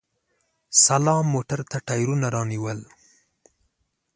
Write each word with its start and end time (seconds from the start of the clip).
سلام 0.85 1.23
موټر 1.33 1.59
ته 1.71 1.77
ټیرونه 1.87 2.27
رانیول! 2.35 2.79